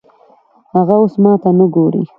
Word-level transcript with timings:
هغه 0.73 0.93
اوس 1.01 1.13
ماته 1.23 1.49
نه 1.57 1.65
ګوري 1.73 2.03